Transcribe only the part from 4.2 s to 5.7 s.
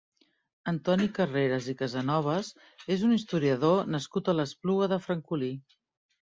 a l'Espluga de Francolí.